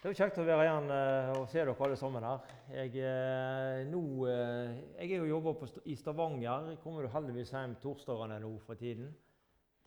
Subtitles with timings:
[0.00, 2.52] Det er jo kjekt å være igjen eh, og se dere alle sammen her.
[2.72, 3.98] Jeg, eh, nå,
[4.32, 6.70] eh, jeg er jo jobber i Stavanger.
[6.70, 9.10] Jeg kommer jo heldigvis hjem torsdagene nå for tiden.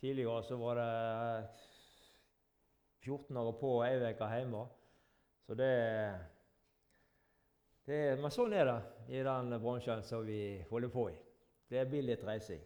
[0.04, 0.86] Tidligere så var det
[3.08, 4.64] 14 år på ei uke hjemme.
[5.48, 5.72] Så det,
[7.90, 8.78] det Men sånn er det
[9.18, 11.20] i den bransjen som vi holder på i.
[11.74, 12.62] Det blir litt reising.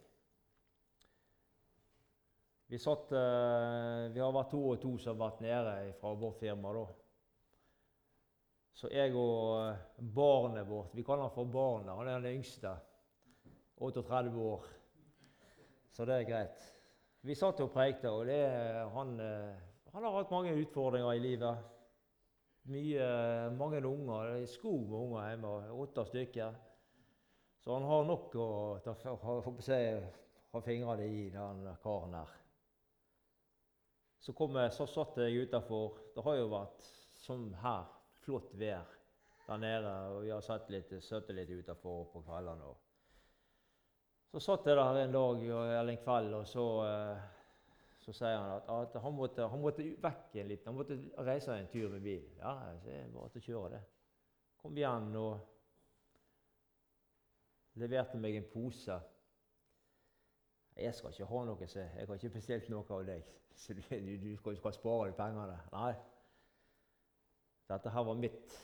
[2.68, 6.76] Vi, satt, vi har vært to og to som har vært nede fra vårt firma.
[6.76, 7.07] da.
[8.78, 9.78] Så jeg og eh,
[10.14, 11.96] barnet vårt Vi kaller han for barnet.
[11.98, 12.76] Han er den yngste.
[13.78, 14.68] 38 år.
[15.90, 16.68] Så det er greit.
[17.26, 18.38] Vi satt og prekte, og det,
[18.94, 21.66] han, eh, han har hatt mange utfordringer i livet.
[22.70, 23.08] Mye,
[23.58, 24.30] mange unger.
[24.30, 25.52] Det er skog med unger hjemme.
[25.82, 26.58] Åtte stykker.
[27.64, 28.48] Så han har nok å
[28.84, 32.34] ta, ha fingrene i, den karen her.
[34.22, 35.98] Så, kom jeg, så satt jeg utafor.
[36.14, 36.86] Det har jo vært
[37.18, 37.97] som her,
[38.28, 38.84] flott vær
[39.46, 39.94] der nede.
[40.12, 42.74] Og vi har satt litt, satt litt utafor på kveldene.
[44.28, 47.20] Så satt jeg der en dag eller en kveld, og så, eh,
[48.04, 51.56] så sier han at, at han, måtte, han måtte vekk en liten, han måtte reise
[51.56, 52.26] en tur med bil.
[52.42, 53.80] Ja, så jeg bare til å kjøre det.
[54.60, 55.38] Kom igjen og
[57.80, 58.98] leverte meg en pose.
[60.76, 63.34] Jeg skal ikke ha noe, så Jeg har ikke bestilt noe av deg.
[63.58, 63.80] Så du,
[64.22, 65.56] du skal, skal spare de pengene.
[65.72, 65.94] Nei.
[67.68, 68.54] Dette her var mitt.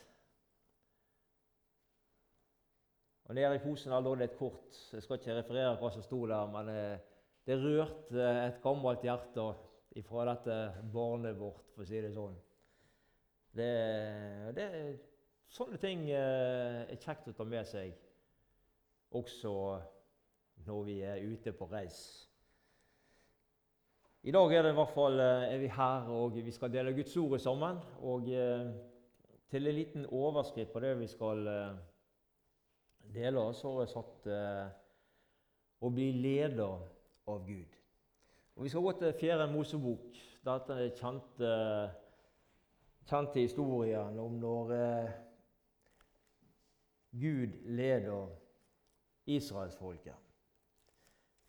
[3.25, 4.79] Og Nede i posen der lå det et kort.
[4.93, 6.99] Jeg skal ikke referere hva som sto der, men eh,
[7.47, 9.47] det rørte et gammelt hjerte
[10.05, 10.59] fra dette
[10.93, 12.35] barnet vårt, for å si det sånn.
[13.55, 13.71] Det,
[14.57, 14.67] det,
[15.53, 17.95] sånne ting eh, er kjekt å ta med seg
[19.15, 19.53] også
[20.67, 22.01] når vi er ute på reis.
[24.25, 26.95] I dag er, det i hvert fall, eh, er vi her, og vi skal dele
[26.97, 27.79] Guds ord sammen.
[28.09, 28.73] Og eh,
[29.51, 31.77] til en liten overskrift på det vi skal eh,
[33.15, 34.67] dele, så har jeg satt eh,
[35.85, 36.81] 'Å bli leder
[37.29, 37.77] av Gud'.
[38.57, 40.17] Og Vi skal gå til Fjerde Mosebok.
[40.45, 41.51] Dette er kjente,
[43.05, 45.11] kjente historien om når eh,
[47.13, 48.31] Gud leder
[49.27, 50.15] israelsfolket.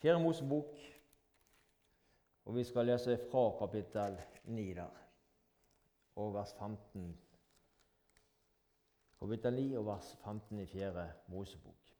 [0.02, 0.76] Fjerde Mosebok,
[2.46, 4.98] og vi skal lese fra kapittel 9 der,
[6.16, 7.25] og vers 15.
[9.20, 11.06] Kapittel 9 og vers 15 i 4.
[11.32, 11.92] Mosebok.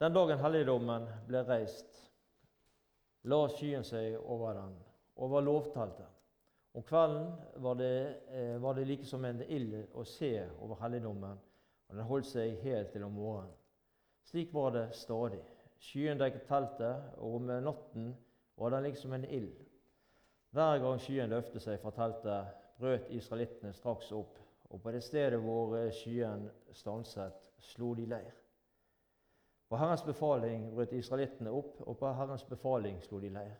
[0.00, 1.98] Den dagen helligdommen ble reist,
[3.28, 4.72] la skyen seg over den,
[5.20, 6.08] over lovteltet.
[6.72, 7.26] Om kvelden
[7.60, 10.30] var det, eh, var det like som en ild å se
[10.62, 11.38] over helligdommen,
[11.88, 13.52] og den holdt seg helt til om morgenen.
[14.24, 15.42] Slik var det stadig.
[15.80, 18.14] Skyen dekket teltet, og om natten
[18.56, 19.56] var den liksom en ild.
[20.54, 24.39] Hver gang skyen løftet seg fra teltet, brøt israelittene straks opp,
[24.70, 28.36] og på det stedet hvor eh, skyen stanset, slo de leir.
[29.70, 33.58] På Herrens befaling brøt israelittene opp, og på Herrens befaling slo de leir.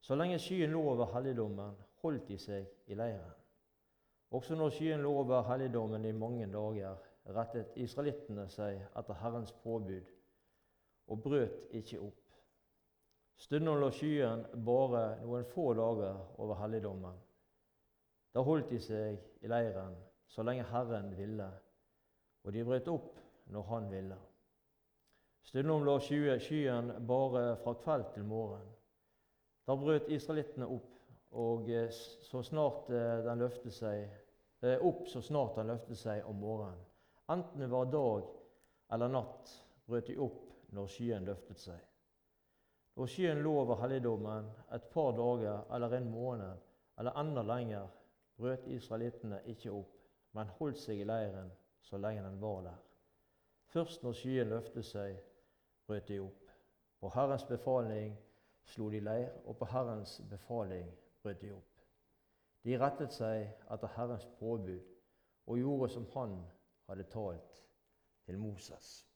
[0.00, 3.32] Så lenge skyen lå over helligdommen, holdt de seg i leiren.
[4.30, 6.96] Også når skyen lå over helligdommen i mange dager,
[7.36, 10.12] rettet israelittene seg etter Herrens påbud
[11.06, 12.22] og brøt ikke opp.
[13.36, 17.16] Stundom lå skyen bare noen få dager over helligdommen.
[18.36, 19.94] Da holdt de seg i leiren
[20.28, 21.46] så lenge Herren ville,
[22.44, 23.14] og de brøt opp
[23.48, 24.18] når Han ville.
[25.46, 28.68] Stundom lå skye- skyen bare fra kveld til morgen.
[29.64, 30.92] Da brøt israelittene opp,
[31.32, 31.88] og eh,
[32.28, 34.04] så snart eh, den løftet seg,
[34.60, 36.84] eh, opp så snart den løftet seg om morgenen.
[37.32, 38.28] Enten det var dag
[38.92, 39.58] eller natt,
[39.88, 41.80] brøt de opp når skyen løftet seg.
[43.00, 46.66] Når skyen lå over helligdommen et par dager eller en måned
[47.00, 47.88] eller enda lenger,
[48.36, 49.94] brøt israelittene ikke opp,
[50.32, 52.82] men holdt seg i leiren så lenge den var der.
[53.72, 55.16] Først når skyen løftet seg,
[55.86, 56.50] brøt de opp.
[57.00, 58.16] På Herrens befaling
[58.66, 60.90] slo de leir, og på Herrens befaling
[61.22, 61.82] brøt de opp.
[62.66, 64.80] De rettet seg etter Herrens påbud
[65.46, 66.40] og gjorde som Han
[66.88, 67.60] hadde talt
[68.26, 69.06] til Moses.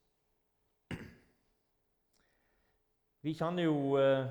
[3.21, 4.29] Vi kjenner jo eh,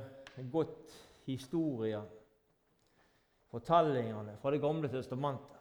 [0.52, 0.94] godt
[1.26, 2.08] historien,
[3.50, 5.56] fortellingene fra Det gamle testamentet.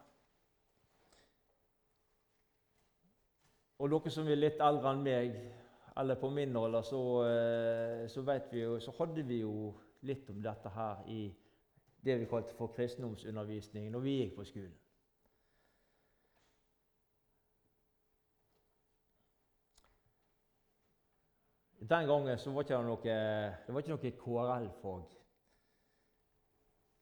[3.80, 5.36] Og dere som er litt eldre enn meg,
[5.96, 9.72] eller på min alder, så, eh, så jo, så hadde vi jo
[10.02, 11.30] litt om dette her i
[12.04, 14.76] det vi kalte for kristendomsundervisning når vi gikk på skolen.
[21.80, 23.16] Den gangen var det noe,
[23.66, 25.19] det var ikke noe KRL-fag.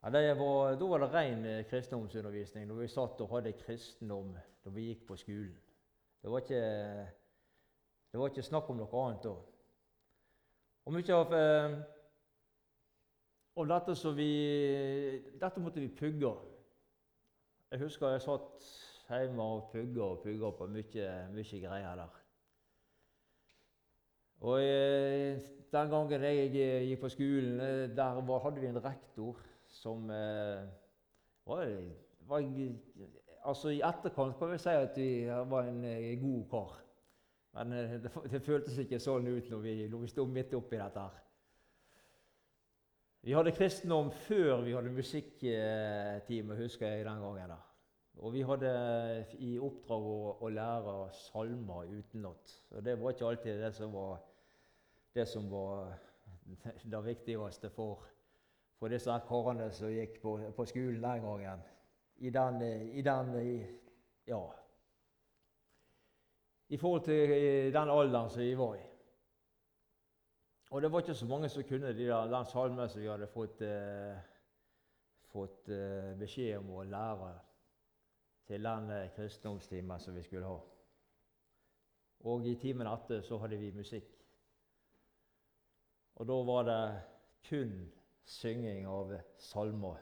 [0.03, 4.31] Ja, var, da var det ren eh, kristendomsundervisning når vi satt og hadde kristendom
[4.63, 5.57] da vi gikk på skolen.
[6.23, 6.61] Det var ikke,
[8.13, 9.33] det var ikke snakk om noe annet da.
[10.87, 11.75] Og mye av, eh,
[13.59, 14.31] av dette som vi
[15.41, 16.33] Dette måtte vi pugge.
[17.71, 18.71] Jeg husker jeg satt
[19.11, 22.17] hjemme og pugga og pugga på mye, mye greier der.
[24.47, 25.43] Og eh,
[25.73, 30.67] Den gangen jeg gikk på skolen, eh, der var, hadde vi en rektor som eh,
[31.45, 31.73] var,
[32.21, 32.45] var,
[33.45, 35.11] Altså I etterkant kan vi si at vi
[35.51, 36.75] var en eh, god kar.
[37.57, 40.81] Men eh, det, det, føltes ikke sånn ut når vi, når vi sto midt oppi
[40.81, 41.07] dette.
[41.07, 41.25] her.
[43.27, 47.55] Vi hadde kristendom før vi hadde musikktime, husker jeg den gangen.
[47.55, 47.65] der.
[48.19, 48.71] Og vi hadde
[49.39, 52.55] i oppdrag å, å lære salmer utenat.
[52.75, 54.19] Og det var ikke alltid det som var
[55.15, 55.95] det, som var
[56.93, 58.07] det viktigste for,
[58.79, 61.67] for disse karene som gikk på, på, skolen den gangen.
[62.19, 62.63] I den,
[62.99, 63.35] i den
[64.27, 64.43] ja,
[66.69, 68.87] i forhold til den alderen som vi var i.
[70.71, 73.27] Og det var ikke så mange som kunne de der, den salmen som vi hadde
[73.27, 74.19] fått, eh,
[75.33, 77.31] fått eh, beskjed om å lære
[78.51, 80.59] til den eh, kristendomstimen som vi skulle ha.
[82.29, 84.13] Og i timen etter så hadde vi musikk.
[86.21, 86.83] Og da var det
[87.49, 87.73] kun
[88.29, 89.97] synging av salmer.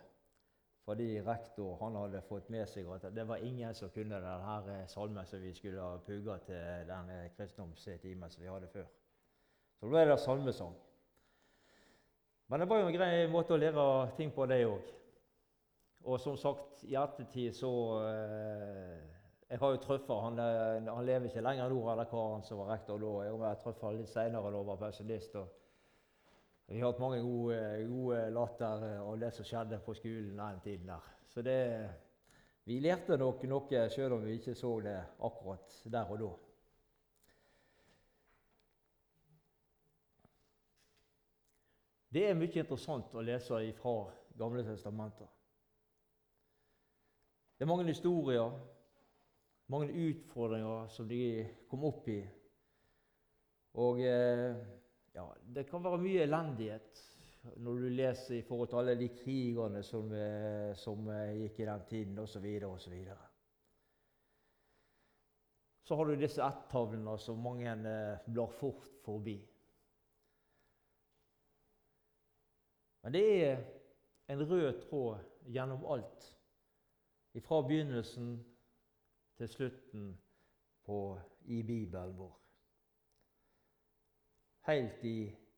[0.86, 5.26] Fordi rektor han hadde fått med seg at det var ingen som kunne denne salmen
[5.26, 8.86] som vi skulle ha pugga til den kristendomstimen som vi hadde før.
[9.80, 10.76] Så da ble det salmesang.
[12.46, 14.94] Men det var jo en grei måte å lære ting på, det òg.
[16.06, 17.70] Og som sagt, i ettertid så
[18.06, 18.96] eh,
[19.50, 22.76] Jeg har jo truffet han, eh, han lever ikke lenger nå, han karen som var
[22.76, 23.12] rektor da.
[23.26, 25.34] Jeg har truffet litt seinere da han var pensjonist.
[26.66, 30.90] Vi har hatt mange gode, gode latter av det som skjedde på skolen den tiden
[30.90, 31.12] der.
[31.30, 31.60] Så det,
[32.66, 34.96] vi lærte nok noe selv om vi ikke så det
[35.28, 36.32] akkurat der og da.
[42.16, 43.98] Det er mye interessant å lese fra
[44.36, 45.28] Gamle testamenter.
[47.56, 48.50] Det er mange historier,
[49.72, 51.20] mange utfordringer som de
[51.70, 52.18] kom opp i.
[53.80, 54.58] Og eh,
[55.16, 55.26] ja,
[55.56, 57.02] det kan være mye elendighet
[57.62, 61.68] når du leser i forhold til alle de krigene som, eh, som eh, gikk i
[61.68, 62.46] den tiden, osv.
[62.66, 62.96] osv.
[65.86, 67.76] Så har du disse ett-tavlene som mange
[68.26, 69.36] blar fort forbi.
[73.02, 73.60] Men det er
[74.34, 76.32] en rød tråd gjennom alt
[77.44, 78.32] fra begynnelsen
[79.38, 80.08] til slutten
[80.84, 82.45] på, i Bibelen vår.
[84.66, 85.04] Helt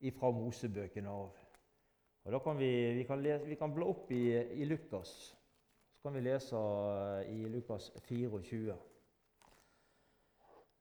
[0.05, 1.29] ifra Mosebøkene av.
[2.25, 2.69] Og da kan vi,
[2.99, 5.13] vi, kan lese, vi kan bla opp i, i, Lukas.
[5.95, 6.59] Så kan vi lese
[7.31, 8.75] i Lukas 24.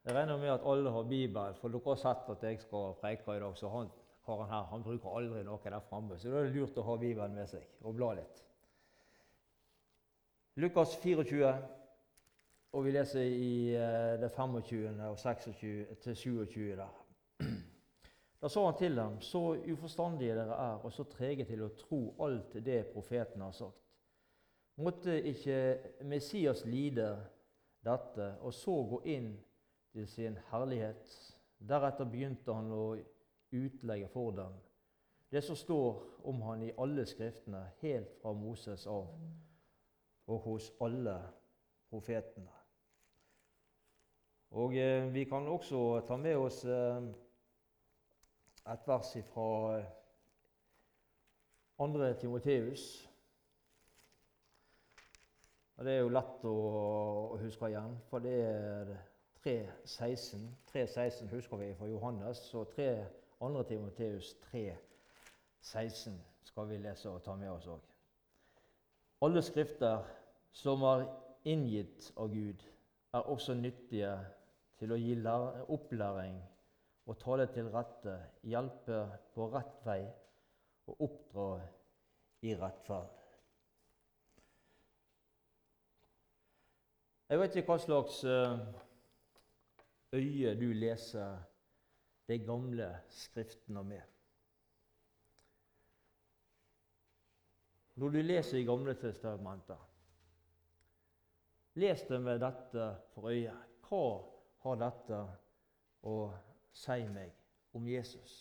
[0.04, 3.36] Jeg regner med at alle har Bibel, for dere har sett at jeg skal preike
[3.36, 3.56] i dag.
[3.56, 3.88] Så han
[4.28, 6.96] karen her han bruker aldri noe der framme, så da er det lurt å ha
[7.00, 8.44] Bibelen med seg og bla litt.
[10.60, 11.52] Lukas 24,
[12.76, 15.00] og vi leser i uh, det 25.
[15.08, 17.07] og 26 til 27 der.
[18.38, 22.00] Da sa han til dem, så uforstandige dere er, og så trege til å tro
[22.22, 23.82] alt det profeten har sagt.
[24.78, 25.56] Måtte ikke
[26.06, 27.08] Messias lide
[27.84, 29.32] dette, og så gå inn
[29.90, 31.10] til sin herlighet?
[31.58, 32.92] Deretter begynte han å
[33.58, 34.54] utlegge for dem
[35.30, 39.10] det som står om han i alle skriftene, helt fra Moses av
[40.28, 41.16] og hos alle
[41.90, 42.52] profetene.
[44.50, 47.08] Og eh, Vi kan også ta med oss eh,
[48.72, 49.84] et vers fra eh,
[51.78, 53.08] andre Timoteus.
[55.76, 56.56] Og Det er jo lett å
[57.38, 58.90] huske igjen, for det er
[59.44, 60.48] 3.16.
[60.72, 62.88] 3.16 husker vi fra Johannes, så 3,
[63.38, 63.62] 2.
[63.62, 66.18] Timoteus 3.16
[66.50, 67.84] skal vi lese og ta med oss òg.
[69.22, 70.02] Alle skrifter
[70.52, 71.06] som er
[71.46, 72.64] inngitt av Gud,
[73.14, 74.12] er også nyttige
[74.78, 75.14] til å gi
[75.68, 76.36] opplæring
[77.08, 78.98] og tale til rette, hjelpe
[79.32, 80.02] på rett vei
[80.88, 81.46] og oppdra
[82.44, 83.14] i rettferd.
[87.28, 88.60] Jeg vet ikke hva slags eh,
[90.16, 91.42] øye du leser
[92.28, 94.04] de gamle skriftene med.
[97.98, 99.78] Når du leser i Gamle testamentet,
[101.82, 103.54] les det med dette for øye.
[103.88, 104.02] Hva
[104.62, 105.18] har dette
[106.06, 106.14] å
[106.78, 107.34] si meg
[107.74, 108.38] om Jesus?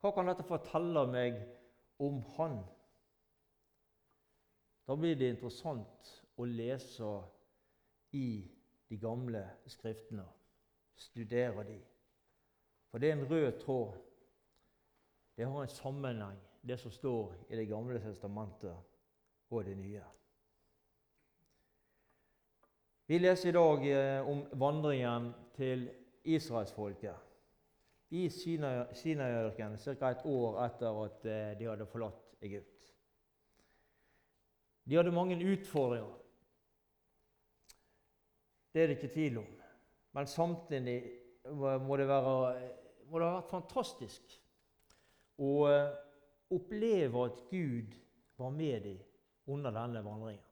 [0.00, 1.40] Hva kan dette fortelle meg
[2.00, 2.60] om Han?
[4.88, 6.08] Da blir det interessant
[6.40, 7.10] å lese
[8.16, 8.42] i
[8.90, 10.24] de gamle skriftene.
[11.00, 11.78] Studere de.
[12.90, 14.00] For det er en rød tråd.
[15.36, 18.76] Det har en sammenheng, det som står i Det gamle testamentet
[19.50, 20.02] og det nye.
[23.06, 25.88] Vi leser i dag eh, om vandringen til
[26.24, 27.16] israelsfolket
[28.10, 30.10] i Sinaiørkenen ca.
[30.10, 32.88] et år etter at eh, de hadde forlatt Egypt.
[34.84, 36.16] De hadde mange utfordringer.
[38.74, 39.48] Det er det ikke tvil om.
[40.12, 40.98] Men samtidig
[41.54, 42.70] må det, være,
[43.06, 44.34] må det ha vært fantastisk
[45.40, 45.90] å eh,
[46.50, 47.94] oppleve at Gud
[48.40, 48.98] var med dem
[49.46, 50.46] under denne vandringen.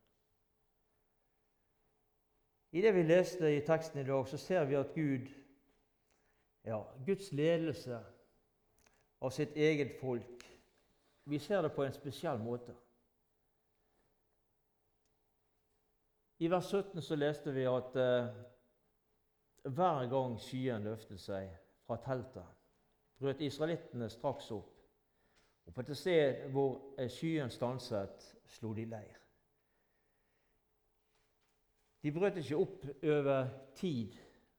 [2.71, 5.29] I det vi leste i teksten i dag, så ser vi at Gud,
[6.69, 7.99] ja, Guds ledelse
[9.19, 10.45] av sitt eget folk
[11.29, 12.73] Vi ser det på en spesiell måte.
[16.41, 18.31] I vers 17 så leste vi at eh,
[19.69, 21.51] hver gang skyen løftet seg
[21.85, 22.47] fra teltet,
[23.21, 24.73] brøt israelittene straks opp.
[25.69, 29.19] Og på et sted hvor eh, skyen stanset, slo de leir.
[32.03, 34.17] De brøt ikke opp over tid.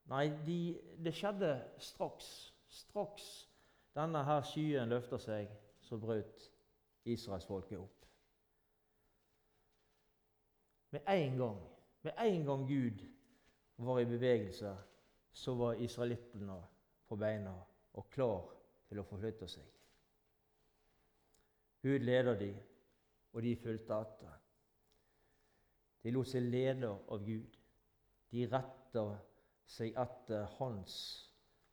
[0.10, 0.60] Nei, de,
[1.04, 2.30] det skjedde straks.
[2.70, 3.26] Straks
[3.98, 5.50] denne her skyen løfter seg,
[5.82, 6.50] så brøt
[7.10, 8.06] israelsfolket opp.
[10.94, 11.60] Med en gang,
[12.02, 13.02] med en gang Gud
[13.78, 14.76] var i bevegelse,
[15.32, 16.58] så var israelittene
[17.08, 17.54] på beina
[17.94, 18.50] og klar
[18.90, 19.66] til å forflytte seg.
[21.86, 22.50] Gud leder de,
[23.34, 24.36] og de fulgte etter.
[26.04, 27.58] De lot seg lede av Gud.
[28.32, 29.16] De retter
[29.70, 30.96] seg etter Hans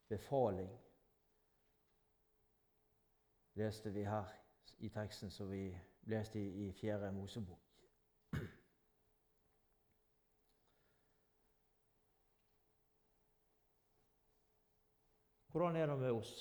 [0.08, 0.72] befaling,
[3.56, 4.28] leste vi her
[4.84, 5.70] i teksten som vi
[6.12, 7.62] leste i, i Fjerde Mosebok.
[15.56, 16.32] Hvordan er det med oss?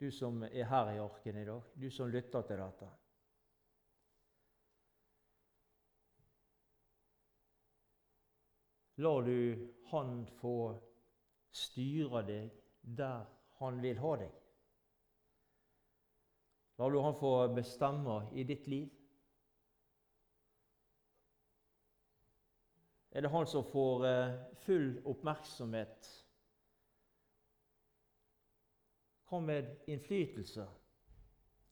[0.00, 2.88] Du som er her i arken i dag, du som lytter til dette.
[9.04, 10.56] Lar du Han få
[11.54, 12.50] styre deg
[12.82, 13.26] der
[13.60, 14.32] han vil ha deg?
[16.80, 18.88] Lar du han få bestemme i ditt liv?
[23.14, 24.34] Er det han som får eh,
[24.64, 26.10] full oppmerksomhet?
[29.30, 30.66] Hva med innflytelse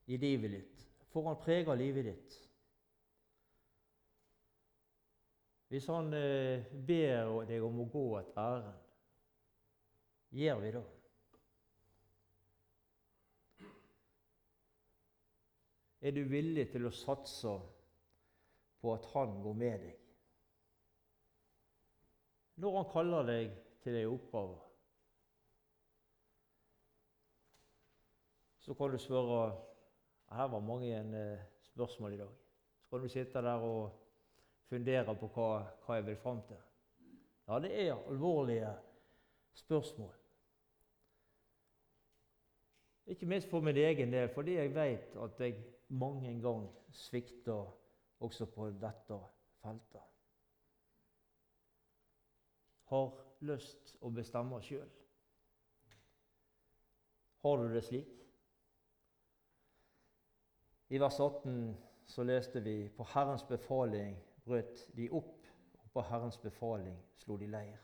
[0.07, 0.87] i livet ditt?
[1.11, 2.39] Får han prege livet ditt?
[5.73, 8.81] Hvis han eh, ber deg om å gå et ærend,
[10.37, 10.83] gjør vi det?
[16.05, 17.55] Er du villig til å satse
[18.85, 19.97] på at han går med deg?
[22.61, 24.61] Når han kaller deg til ei oppgave,
[28.61, 29.41] så kan du spørre
[30.37, 32.39] Her var mange eh, spørsmål i dag.
[32.85, 34.02] Så kan du sitte der og
[34.73, 35.49] fundere på hva,
[35.85, 36.61] hva jeg vil fram til.
[37.49, 38.73] Ja, det er alvorlige
[39.61, 40.15] spørsmål.
[43.13, 47.67] Ikke minst for min egen del, fordi jeg vet at jeg mange ganger svikter
[48.21, 49.19] også på dette
[49.61, 50.09] feltet.
[52.89, 53.13] Har
[53.45, 54.89] lyst å bestemme sjøl.
[57.43, 58.19] Har du det slik?
[60.93, 61.73] I vers 18
[62.07, 64.15] så leste vi på Herrens befaling
[64.45, 65.47] brøt de opp,
[65.79, 67.81] og på Herrens befaling slo de leir.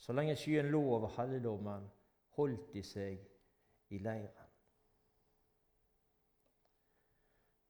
[0.00, 1.88] Så lenge skyen lå over helligdommen,
[2.36, 3.20] holdt de seg
[3.90, 4.50] i leiren.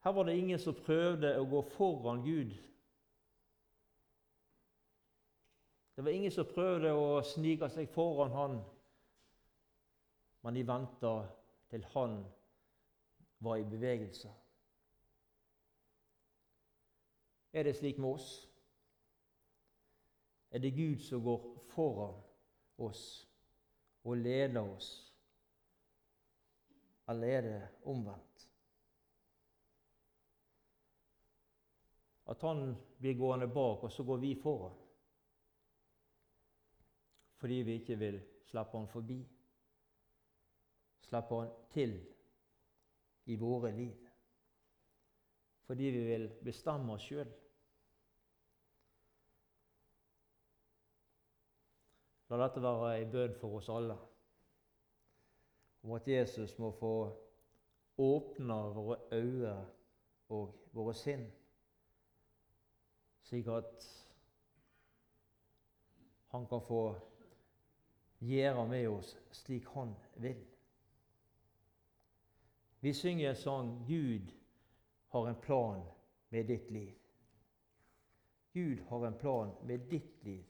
[0.00, 2.54] Her var det ingen som prøvde å gå foran Gud.
[5.96, 8.54] Det var ingen som prøvde å snike seg foran Han,
[10.40, 11.12] men de venta
[11.68, 12.22] til Han
[13.44, 14.32] var i bevegelse.
[17.52, 18.49] Er det slik med oss?
[20.50, 22.23] Er det Gud som går foran
[22.78, 23.28] oss
[24.04, 24.90] og leder oss?
[27.09, 28.47] Eller er det omvendt?
[32.30, 34.76] At han blir gående bak, og så går vi foran?
[37.40, 39.19] Fordi vi ikke vil slippe han forbi.
[41.00, 41.97] Slippe han til
[43.25, 44.09] i våre liv
[45.70, 47.28] fordi vi vil bestemme oss sjøl.
[52.26, 53.94] La dette være ei bønn for oss alle
[55.86, 56.90] om at Jesus må få
[58.02, 59.54] åpne våre øyne
[60.34, 61.22] og våre sinn,
[63.30, 63.86] slik at
[66.34, 66.82] han kan få
[68.26, 70.42] gjøre med oss slik han vil.
[72.82, 74.39] Vi synger en sang 'Gud
[75.10, 75.82] har en plan
[76.28, 77.00] med ditt liv'.
[78.52, 80.44] Gud har en plan med ditt liv.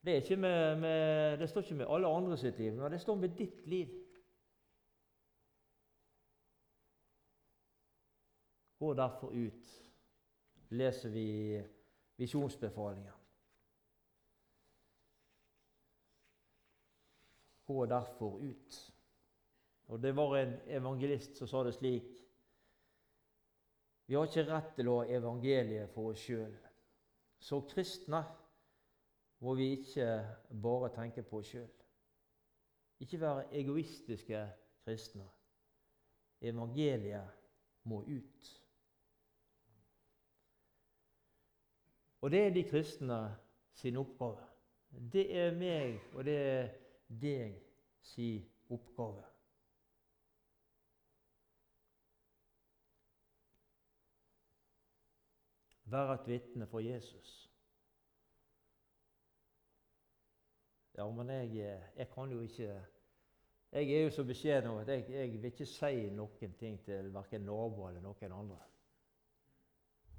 [0.00, 3.36] Det, med, med, det, står ikke med alle andre sitt liv, men det står med
[3.38, 3.88] ditt liv.
[8.78, 9.68] Gå derfor ut,
[10.68, 11.62] leser vi
[12.16, 13.14] visjonsbefalingen.
[17.66, 18.94] Gå derfor ut.
[19.86, 22.31] Og Det var en evangelist som sa det slik
[24.06, 26.54] Vi har ikke rett til å ha evangeliet for oss sjøl.
[27.42, 28.22] Så kristne
[29.42, 30.08] må vi ikke
[30.62, 31.70] bare tenke på oss sjøl.
[33.02, 34.42] Ikke være egoistiske
[34.84, 35.26] kristne.
[36.42, 37.30] Evangeliet
[37.90, 38.52] må ut.
[42.22, 43.18] Og det er de kristne
[43.74, 44.46] sin oppgave.
[45.12, 46.68] Det er meg, og det er
[47.08, 47.56] deg
[48.12, 49.31] sin oppgave.
[55.92, 57.50] Være et vitne for Jesus.
[60.94, 62.84] Ja, men jeg, jeg, kan jo ikke
[63.72, 67.44] Jeg er jo så beskjeden at jeg, jeg, vil ikke si noen ting til verken
[67.48, 68.58] naboer eller noen andre.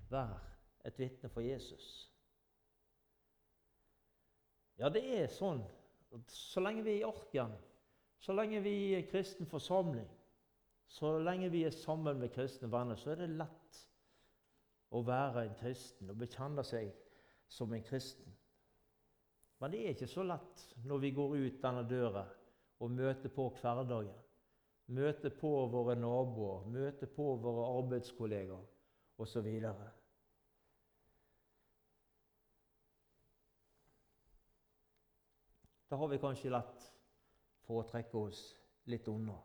[0.09, 0.41] Vær
[0.85, 1.87] et vitne for Jesus.
[4.77, 5.61] Ja, det er sånn
[6.29, 7.53] så lenge vi er i Arken,
[8.21, 10.09] så lenge vi er i kristen forsamling,
[10.85, 13.79] så lenge vi er sammen med kristne venner, så er det lett
[14.93, 16.91] å være en kristen og bekjenne seg
[17.49, 18.29] som en kristen.
[19.61, 22.25] Men det er ikke så lett når vi går ut denne døra
[22.83, 24.19] og møter på hverdagen.
[24.93, 29.47] Møter på våre naboer, møter på våre arbeidskollegaer osv.
[35.87, 36.85] Da har vi kanskje lett
[37.63, 38.43] for å trekke oss
[38.91, 39.37] litt unna.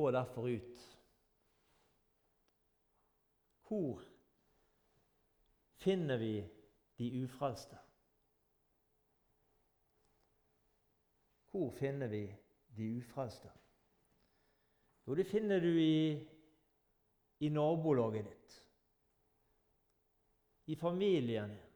[0.00, 0.86] Gå derfor ut
[3.68, 4.00] hvor
[5.76, 6.48] finner vi
[6.98, 7.76] de ufrelste?
[11.50, 12.22] Hvor finner vi
[12.76, 13.52] de ufrelste?
[15.06, 16.28] Jo, det finner du i,
[17.38, 18.56] i nabolaget ditt,
[20.66, 21.70] i familien din.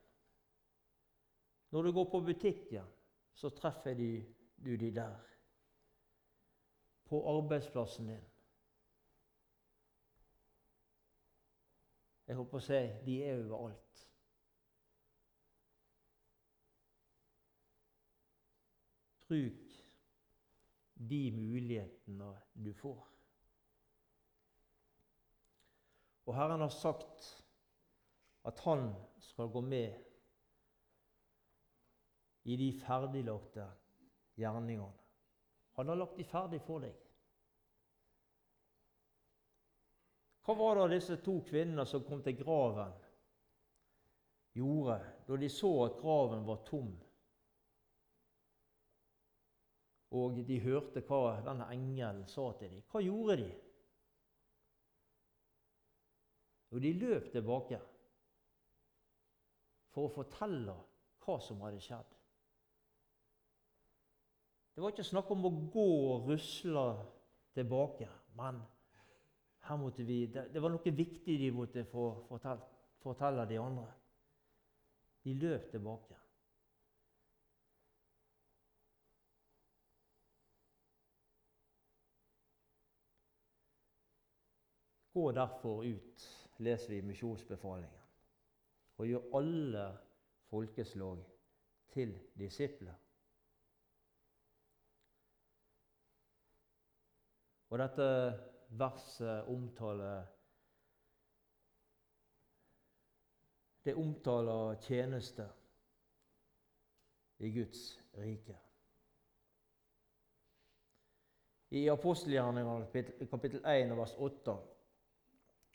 [1.71, 2.91] Når du går på butikken,
[3.35, 5.34] så treffer du, de der.
[7.05, 8.25] På arbeidsplassen din.
[12.27, 14.05] Jeg holdt på å si de er overalt.
[19.29, 19.75] Bruk
[20.95, 22.31] de mulighetene
[22.65, 23.03] du får.
[26.25, 27.29] Og Herren har sagt
[28.49, 28.89] at han
[29.21, 30.01] skal gå med
[32.45, 33.67] i de ferdiglagte
[34.41, 35.04] gjerningene.
[35.75, 36.95] Han har lagt de ferdig for deg.
[40.45, 42.93] Hva var det disse to kvinnene som kom til graven,
[44.55, 46.93] gjorde da de så at graven var tom?
[50.15, 52.85] Og de hørte hva denne engelen sa til dem.
[52.93, 53.49] Hva gjorde de?
[56.71, 57.81] Jo, de løp tilbake
[59.95, 60.75] for å fortelle
[61.25, 62.14] hva som hadde skjedd.
[64.75, 66.85] Det var ikke snakk om å gå og rusle
[67.55, 68.59] tilbake, men
[69.69, 72.67] her måtte vi, det, var noe viktig de måtte få fortelle,
[73.05, 73.87] fortelle de andre.
[75.25, 76.19] De løp tilbake.
[85.15, 86.27] Gå derfor ut,
[86.59, 88.03] leser vi misjonsbefalingen,
[88.99, 89.87] og gjør alle
[90.51, 91.23] folkeslag
[91.95, 93.04] til disipler.
[97.75, 98.05] Og dette
[98.79, 100.29] verset omtaler
[103.85, 105.49] Det omtaler tjeneste
[107.39, 107.81] i Guds
[108.17, 108.55] rike.
[111.75, 114.57] I apostelgjerningene kapittel 1 vers 8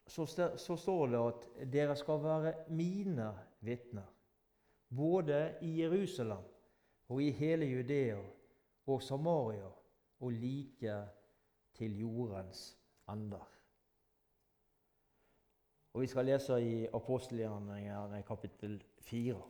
[0.07, 4.07] så, står det at dere skal være mine vitner,
[4.87, 6.47] både i Jerusalem
[7.11, 8.17] og i hele Judea
[8.87, 9.69] og Samaria
[10.19, 10.97] og like
[11.79, 12.77] til jordens
[13.09, 13.47] ender.
[15.93, 19.41] Og Vi skal lese i apostelgjerningene kapittel 4.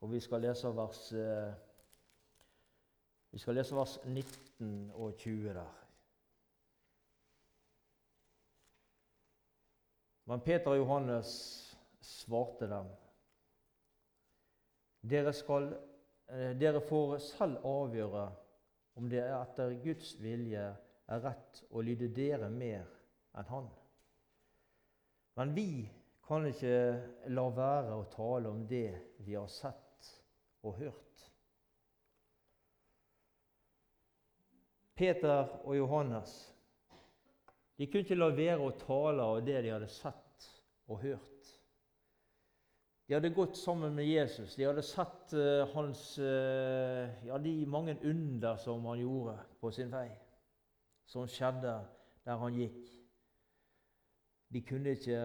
[0.00, 1.52] Og vi skal lese vers eh,
[3.30, 5.76] Vi skal lese vers 19 og 20 der.
[10.24, 11.30] Men Peter og Johannes
[12.00, 12.86] svarte dem.
[15.10, 15.72] Dere, skal,
[16.28, 18.28] eh, dere får selv avgjøre
[18.98, 20.64] om det er etter Guds vilje
[21.10, 22.86] er rett å lyde dere mer
[23.38, 23.68] enn Han.
[25.38, 25.70] Men vi
[26.26, 28.92] kan ikke la være å tale om det
[29.26, 30.10] vi har sett
[30.66, 31.26] og hørt.
[35.00, 36.32] Peter og Johannes
[37.80, 40.48] de kunne ikke la være å tale av det de hadde sett
[40.92, 41.29] og hørt.
[43.10, 44.54] De hadde gått sammen med Jesus.
[44.54, 49.90] De hadde sett uh, hans, uh, ja, de mange under som han gjorde på sin
[49.90, 50.12] vei,
[51.10, 51.72] som skjedde
[52.22, 52.86] der han gikk.
[54.54, 55.24] De kunne ikke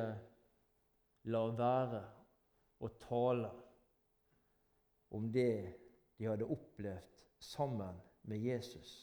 [1.30, 2.02] la være
[2.82, 3.54] å tale
[5.14, 5.54] om det
[6.18, 8.98] de hadde opplevd sammen med Jesus.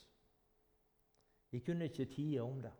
[1.55, 2.79] De kunne ikke tie om det.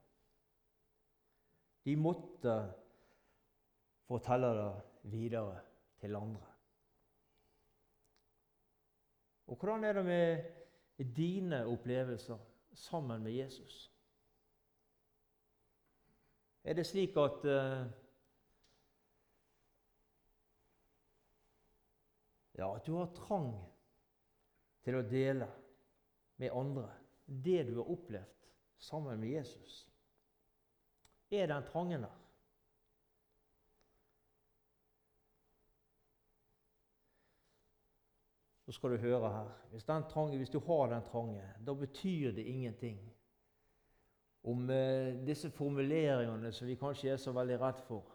[1.87, 2.63] De måtte
[4.11, 4.73] fortelle det
[5.15, 5.61] videre
[6.03, 6.49] til andre.
[9.47, 10.45] Og hvordan er det med
[11.17, 12.39] dine opplevelser
[12.75, 13.93] sammen med Jesus?
[16.65, 17.91] Er det slik at uh,
[22.59, 23.55] Ja, at du har trang
[24.85, 25.49] til å dele
[26.37, 26.91] med andre
[27.27, 28.51] det du har opplevd
[28.83, 29.79] sammen med Jesus.
[31.31, 32.22] Er den trangen der?
[38.73, 39.49] Skal du høre her.
[39.71, 43.13] Hvis, trange, hvis du har den trange, da betyr det ingenting
[44.43, 48.09] om eh, disse formuleringene som vi kanskje er så veldig redd for,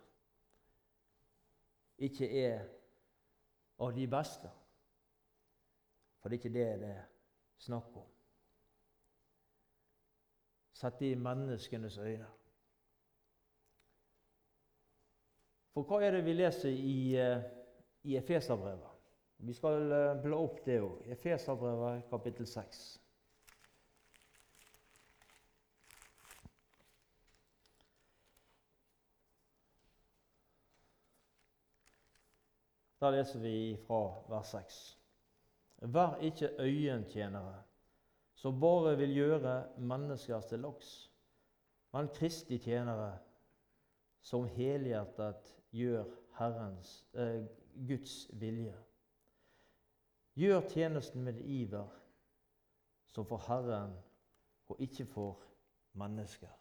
[1.98, 2.66] ikke er
[3.80, 4.50] av de beste.
[6.20, 7.06] For det er ikke det det er
[7.62, 8.10] snakk om.
[10.74, 12.28] Sett det i menneskenes øyne.
[15.74, 17.42] For hva er det vi leser i, eh,
[18.04, 18.87] i Efeserbrevet?
[19.38, 21.04] Vi skal eh, bla opp det òg.
[21.14, 22.86] Efeserbrevet kapittel 6.
[32.98, 34.80] Der leser vi fra vers 6.
[35.94, 37.62] Vær ikke øyentjenere,
[38.34, 41.12] som bare vil gjøre mennesker til loks,
[41.94, 43.20] men Kristi tjenere,
[44.22, 47.46] som helhjertet gjør Herrens, eh,
[47.88, 48.87] Guds vilje.
[50.38, 51.90] Gjør tjenesten med iver,
[53.10, 53.96] som for Herren
[54.70, 55.42] og ikke for
[55.98, 56.52] mennesker.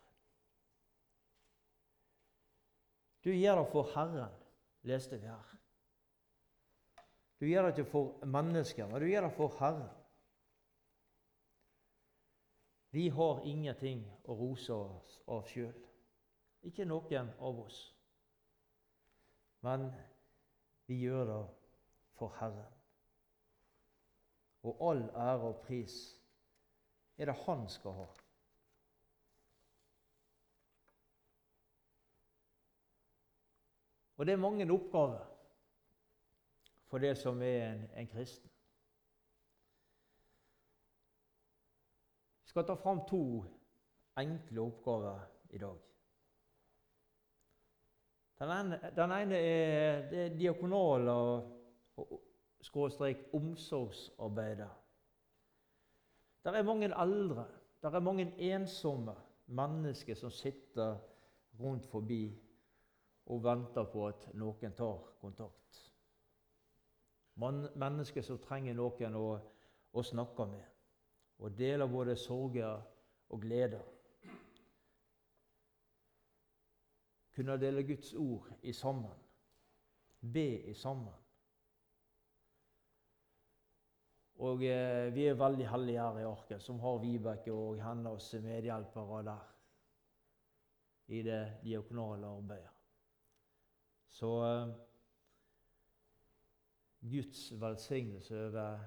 [3.25, 4.33] Du gjør det for Herren,
[4.83, 5.57] leste vi her.
[7.41, 9.91] Du gjør det ikke for mennesker, men du gjør det for Herren.
[12.91, 15.75] Vi har ingenting å rose oss av sjøl.
[16.65, 17.81] Ikke noen av oss.
[19.67, 19.91] Men
[20.89, 21.43] vi gjør det
[22.17, 22.76] for Herren.
[24.67, 25.95] Og all ære og pris
[27.19, 28.07] er det Han skal ha.
[34.17, 35.25] Og det er mange oppgaver
[36.87, 38.51] for det som er en, en kristen.
[42.43, 43.45] Vi skal ta fram to
[44.19, 45.77] enkle oppgaver i dag.
[48.39, 51.13] Den ene, den ene er det diakonale
[52.67, 54.71] skråstrek omsorgsarbeidet.
[56.45, 57.47] Der er mange aldre,
[57.83, 59.15] der er mange ensomme
[59.47, 60.99] mennesker som sitter
[61.61, 62.43] rundt forbi
[63.27, 65.83] og venter på at noen tar kontakt.
[67.37, 69.27] Mennesker som trenger noen å,
[69.93, 70.65] å snakke med,
[71.39, 72.81] og deler både sorger
[73.29, 73.83] og gleder.
[77.37, 79.13] Kunne dele Guds ord i sammen,
[80.21, 81.26] be i sammen.
[84.47, 89.23] Og eh, vi er veldig heldige her i Arken som har Vibeke og hennes medhjelpere
[89.27, 89.45] der
[91.17, 92.75] i det diakonale arbeidet.
[94.09, 94.75] Så eh,
[97.11, 98.79] Guds velsignelse over,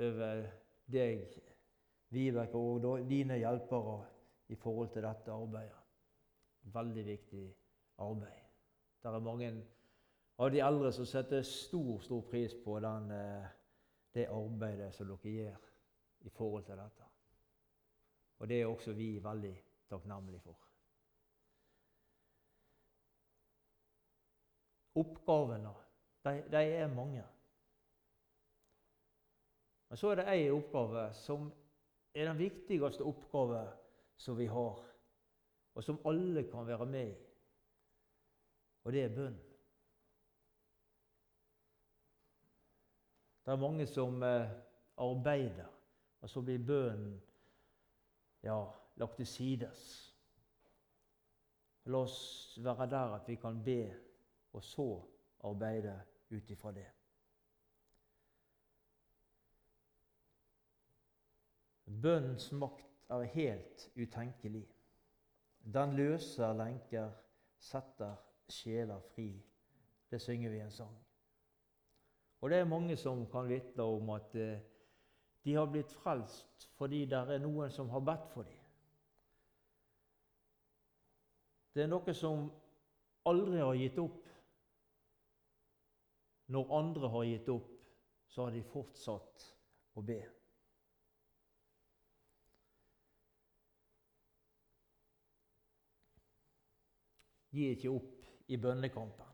[0.00, 0.44] over
[0.90, 1.38] deg,
[2.14, 3.98] Vibeke, og dine hjelpere
[4.48, 5.80] i forhold til dette arbeidet.
[6.74, 7.46] Veldig viktig
[7.98, 8.44] arbeid.
[9.02, 9.50] Det er mange
[10.38, 13.52] av de eldre som setter stor, stor pris på den, eh,
[14.14, 15.70] det arbeidet som dere gjør
[16.20, 17.08] i forhold til dette.
[18.38, 19.54] Og det er også vi veldig
[19.90, 20.58] takknemlige for.
[24.94, 25.74] Oppgavene,
[26.24, 27.24] de, de er mange.
[29.88, 31.50] Men så er det ei oppgave som
[32.14, 33.64] er den viktigste oppgave
[34.16, 34.78] som vi har,
[35.74, 37.16] og som alle kan være med i.
[38.84, 39.36] Og det er bønn.
[43.44, 44.50] Det er mange som eh,
[44.96, 45.68] arbeider,
[46.20, 47.20] og så blir bønnen
[48.42, 48.56] ja,
[48.96, 49.84] lagt til sides.
[51.84, 53.80] La oss være der at vi kan be,
[54.52, 54.88] og så
[55.44, 55.98] arbeide
[56.30, 56.86] ut ifra det.
[61.84, 64.64] Bønnens makt er helt utenkelig.
[65.74, 67.10] Den løser lenker,
[67.58, 68.16] setter
[68.48, 69.28] sjeler fri.
[70.10, 70.96] Det synger vi i en sang.
[72.44, 74.58] Og det er mange som kan vitne om at eh,
[75.44, 78.60] de har blitt frelst fordi det er noen som har bedt for dem.
[81.72, 82.44] Det er noe som
[83.32, 84.28] aldri har gitt opp.
[86.52, 87.72] Når andre har gitt opp,
[88.28, 89.48] så har de fortsatt
[89.96, 90.20] å be.
[97.56, 99.33] Gi ikke opp i bønnekampen.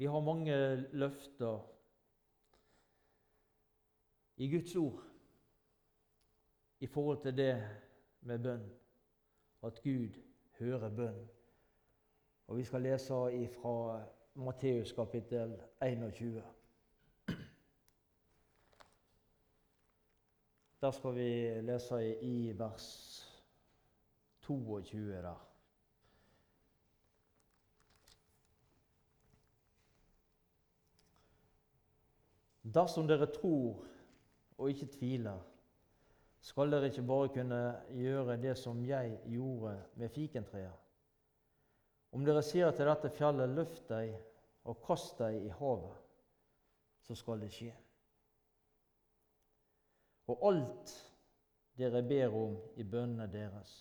[0.00, 1.72] Vi har mange løfter
[4.36, 5.02] i Guds ord
[6.80, 7.80] i forhold til det
[8.20, 8.64] med bønn,
[9.62, 10.16] at Gud
[10.58, 11.28] hører bønn.
[12.46, 13.12] Og Vi skal lese
[13.60, 16.42] fra Matteus kapittel 21.
[20.80, 22.88] Der skal vi lese i vers
[24.40, 25.49] 22 der.
[32.70, 33.80] Dersom dere tror
[34.60, 35.40] og ikke tviler,
[36.40, 37.60] skal dere ikke bare kunne
[37.92, 40.86] gjøre det som jeg gjorde med fikentreet.
[42.12, 44.14] Om dere sier til dette fjellet, løft deg
[44.68, 45.98] og kast deg i havet,
[47.06, 47.70] så skal det skje.
[50.30, 50.94] Og alt
[51.78, 53.72] dere ber om i bønnene deres,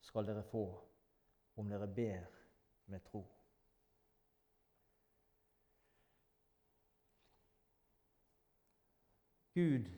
[0.00, 0.66] skal dere få
[1.58, 2.26] om dere ber
[2.88, 3.24] med tro.
[9.58, 9.90] Gud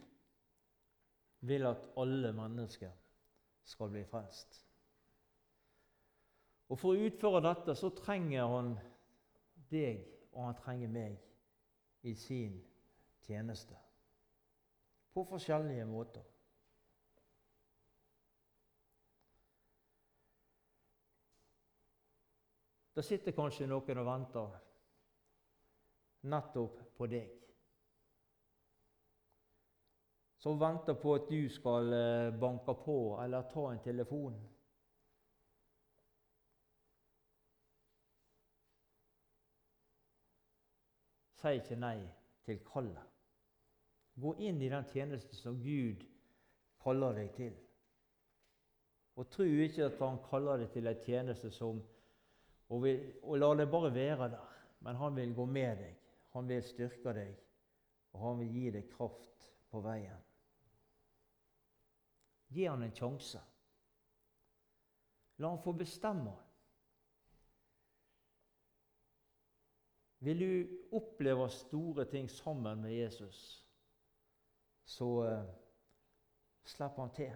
[1.41, 2.93] vil at alle mennesker
[3.65, 4.61] skal bli frelst.
[6.71, 8.71] Og For å utføre dette så trenger han
[9.73, 11.19] deg, og han trenger meg
[12.07, 12.61] i sin
[13.27, 13.77] tjeneste.
[15.13, 16.25] På forskjellige måter.
[22.95, 24.57] Det sitter kanskje noen og venter
[26.31, 27.40] nettopp på deg
[30.41, 34.39] som venter på at du skal eh, banke på eller ta en telefon.
[41.41, 41.99] Si ikke nei
[42.45, 43.07] til kallet.
[44.21, 46.03] Gå inn i den tjenesten som Gud
[46.85, 47.55] kaller deg til.
[49.17, 51.81] Og tro ikke at Han kaller deg til en tjeneste som
[52.71, 54.49] og, vil, og la det bare være der.
[54.81, 55.97] Men han vil gå med deg,
[56.33, 57.35] han vil styrke deg,
[58.13, 60.30] og han vil gi deg kraft på veien.
[62.51, 63.41] Gi han en sjanse.
[65.41, 66.33] La han få bestemme.
[70.21, 73.39] Vil du oppleve store ting sammen med Jesus,
[74.85, 75.47] så eh,
[76.69, 77.33] slipp han til.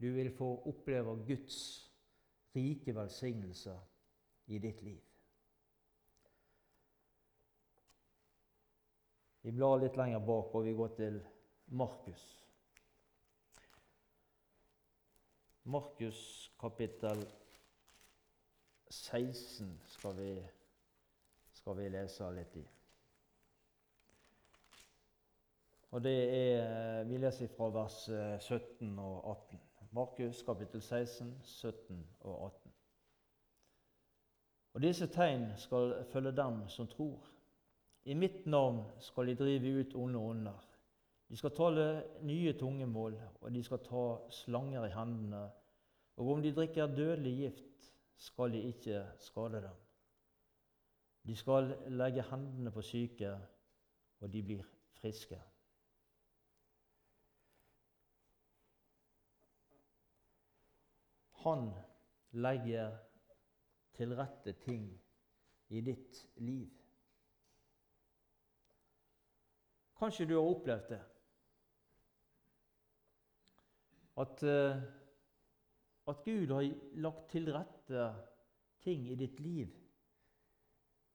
[0.00, 1.58] Du vil få oppleve Guds
[2.56, 3.80] rike velsignelser
[4.46, 5.09] i ditt liv.
[9.42, 11.20] Vi blar litt lenger bak, og vi går til
[11.66, 12.24] Markus.
[15.64, 16.20] Markus
[16.60, 17.24] kapittel
[18.90, 20.34] 16 skal vi,
[21.52, 22.66] skal vi lese litt i.
[25.90, 28.04] Og det er, Vi leser fra vers
[28.44, 29.60] 17 og 18.
[29.92, 32.72] Markus kapittel 16, 17 og 18.
[34.74, 37.39] Og disse tegn skal følge dem som tror.
[38.04, 40.66] I mitt navn skal de drive ut onde ånder.
[41.28, 41.84] De skal tale
[42.26, 45.44] nye tungemål, og de skal ta slanger i hendene.
[46.16, 49.76] Og om de drikker dødelig gift, skal de ikke skade dem.
[51.26, 53.36] De skal legge hendene på syke,
[54.20, 54.66] og de blir
[55.00, 55.38] friske.
[61.44, 61.70] Han
[62.32, 62.98] legger
[63.96, 64.90] til rette ting
[65.68, 66.79] i ditt liv.
[70.00, 71.00] Kanskje du har opplevd det.
[74.20, 74.80] At, uh,
[76.08, 76.68] at Gud har
[77.04, 78.06] lagt til rette
[78.80, 79.76] ting i ditt liv.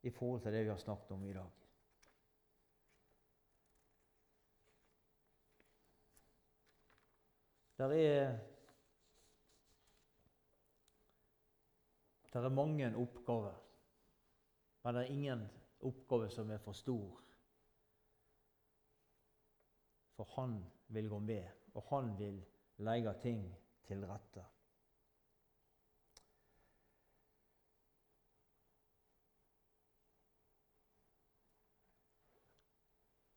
[0.06, 1.52] i forhold til det vi har snakket om i dag.
[7.78, 8.38] Der er
[12.34, 13.54] Det er mange oppgaver,
[14.84, 15.46] men det er ingen
[15.80, 17.25] oppgave som er for stor.
[20.16, 22.44] For han vil gå med, og han vil
[22.78, 23.48] legge ting
[23.88, 24.44] til rette.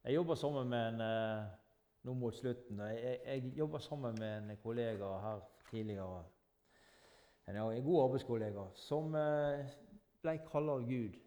[0.04, 1.48] Jeg jobber sammen med en eh,
[2.02, 2.78] nå mot slutten.
[2.80, 6.24] Jeg, jeg jobber sammen med en kollega her tidligere.
[7.48, 9.66] En, en god arbeidskollega som eh,
[10.22, 11.18] ble av Gud.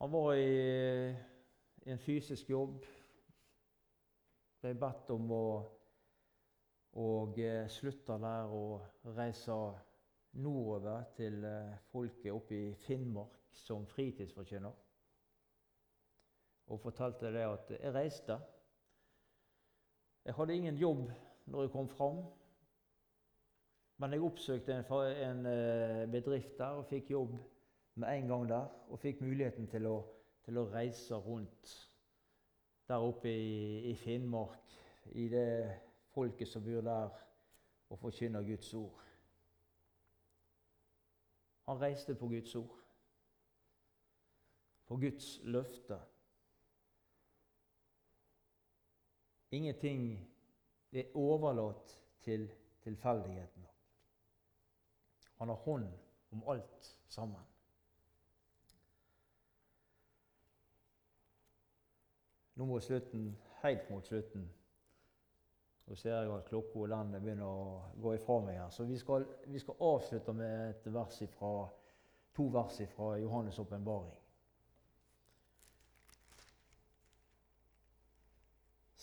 [0.00, 1.10] Han var i,
[1.84, 2.86] i en fysisk jobb.
[4.60, 5.44] Ble bedt om å
[7.00, 9.54] og eh, slutte der og reise
[10.42, 11.44] nordover til
[11.92, 14.74] folket oppe i Finnmark som fritidsforkynner
[16.70, 18.38] og fortalte det at jeg reiste.
[20.24, 21.10] Jeg hadde ingen jobb
[21.46, 22.20] når jeg kom fram,
[23.98, 24.84] men jeg oppsøkte en,
[25.26, 27.34] en eh, bedrift der og fikk jobb
[27.94, 28.68] med en gang der.
[28.88, 29.96] Og fikk muligheten til å,
[30.46, 31.74] til å reise rundt
[32.90, 34.58] der oppe i, i, Finnmark,
[35.06, 37.10] i det folket som bor der,
[37.90, 39.04] og forkynner Guds ord.
[41.68, 42.78] Han reiste på Guds ord,
[44.86, 46.00] på Guds løfte.
[49.50, 50.28] Ingenting
[50.92, 52.50] er overlatt til
[52.82, 53.68] tilfeldighetene.
[55.38, 55.88] Han har hånd
[56.30, 57.49] om alt sammen.
[62.60, 63.30] Nå mot slutten,
[63.62, 64.42] helt mot slutten
[65.88, 68.68] Nå ser jeg at klokka og landet begynner å gå ifra meg her.
[68.70, 71.48] Så vi skal, vi skal avslutte med et vers ifra,
[72.36, 74.12] to vers fra Johannes' åpenbaring.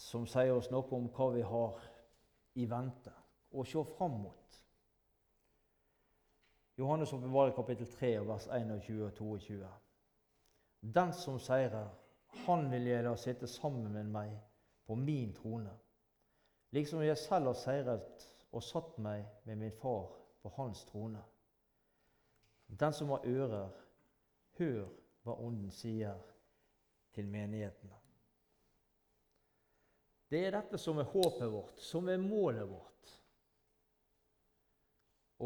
[0.08, 1.82] som sier oss noe om hva vi har
[2.62, 3.12] i vente,
[3.52, 4.60] og se fram mot.
[6.80, 9.72] Johannes åpenbaring kapittel 3, vers 21 og 22.
[10.96, 11.90] Den som seirer,
[12.28, 14.34] han vil jeg la sitte sammen med meg
[14.88, 15.74] på min trone,
[16.76, 21.24] liksom jeg selv har seiret og satt meg med min far på hans trone.
[22.68, 23.70] Den som har ører,
[24.58, 24.88] hør
[25.24, 26.20] hva Ånden sier
[27.16, 27.96] til menighetene.
[30.28, 33.14] Det er dette som er håpet vårt, som er målet vårt.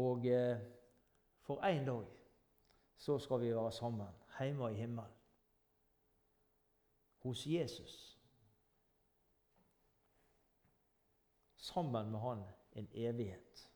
[0.02, 0.58] Og eh,
[1.46, 2.06] for en dag
[2.96, 5.21] så skal vi være sammen hjemme i himmelen.
[7.22, 8.18] Hos Jesus.
[11.56, 13.70] Sammen med Han en evighet.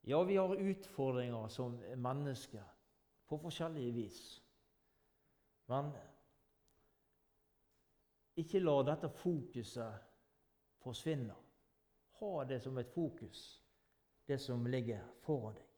[0.00, 2.64] Ja, vi har utfordringer som mennesker
[3.26, 4.42] på forskjellige vis.
[5.66, 5.92] Men
[8.36, 10.00] ikke la dette fokuset
[10.82, 11.36] forsvinne.
[12.18, 13.62] Ha det som et fokus,
[14.26, 15.71] det som ligger foran deg.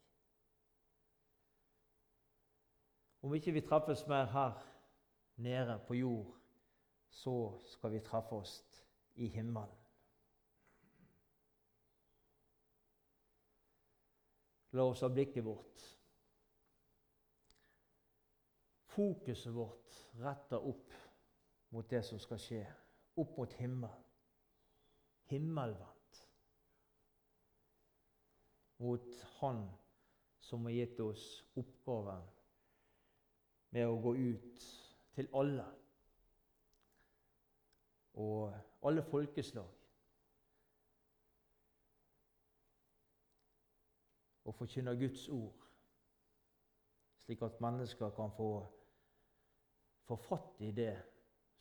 [3.24, 4.52] Om ikke vi treffes mer her
[5.36, 6.34] nede på jord,
[7.08, 8.58] så skal vi treffe oss
[9.14, 9.78] i himmelen.
[14.76, 15.86] La oss ha blikket vårt
[18.92, 20.92] Fokuset vårt retta opp
[21.72, 22.60] mot det som skal skje.
[23.16, 24.04] Opp mot himmelen.
[25.32, 26.20] Himmelvendt.
[28.84, 29.64] Mot Han
[30.38, 32.33] som har gitt oss oppgaven
[33.74, 34.66] med å gå ut
[35.16, 35.64] til alle.
[38.22, 38.52] Og
[38.86, 39.70] alle folkeslag.
[44.44, 45.66] Og forkynne Guds ord,
[47.24, 48.48] slik at mennesker kan få,
[50.04, 50.92] få fatt i det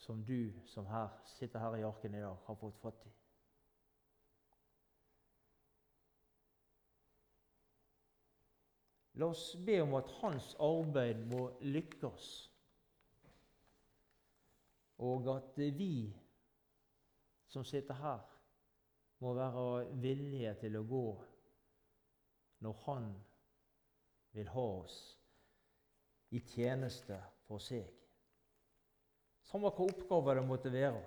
[0.04, 3.13] som du som her, sitter her i arken i dag, har fått fatt i.
[9.16, 12.30] La oss be om at hans arbeid må lykkes,
[15.04, 16.10] og at vi
[17.54, 18.22] som sitter her,
[19.20, 21.06] må være villige til å gå
[22.66, 23.06] når han
[24.34, 24.98] vil ha oss
[26.34, 27.86] i tjeneste for seg.
[29.46, 31.04] Samme hva oppgave det måtte være.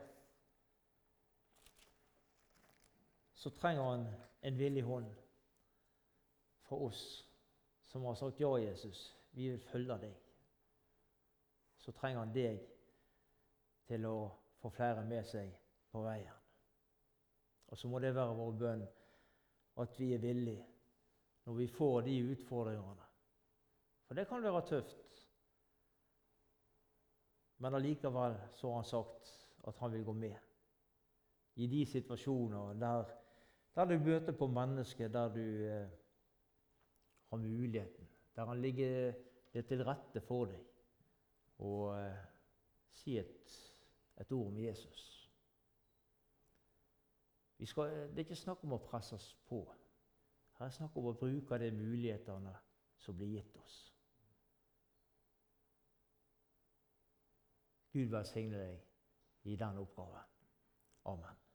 [3.35, 4.07] Så trenger han
[4.47, 5.11] en villig hånd
[6.69, 7.03] fra oss
[7.97, 10.17] som har sagt ja, Jesus, vi vil følge deg.
[11.81, 12.59] Så trenger han deg
[13.89, 14.19] til å
[14.61, 15.55] få flere med seg
[15.89, 16.35] på veien.
[17.73, 18.85] Og så må det være vår bønn
[19.81, 20.69] at vi er villige
[21.47, 23.09] når vi får de utfordringene.
[24.05, 25.27] For det kan være tøft.
[27.65, 30.35] Men allikevel så har han sagt at han vil gå med.
[31.57, 33.15] I de situasjoner der,
[33.73, 36.03] der du møter på mennesker, der du eh,
[37.31, 39.13] har muligheten, der han ligger
[39.53, 40.61] til rette for deg,
[41.59, 42.25] og eh,
[42.93, 43.55] si et,
[44.21, 45.05] et ord om Jesus.
[47.65, 49.63] Skal, det er ikke snakk om å presse oss på.
[50.59, 52.53] Her er snakk om å bruke de mulighetene
[53.01, 53.79] som blir gitt oss.
[57.97, 60.33] Gud velsigne deg i den oppgaven.
[61.09, 61.46] Amen.